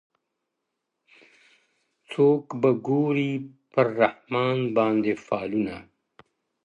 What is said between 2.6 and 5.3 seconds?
به ګوري پر رحمان باندي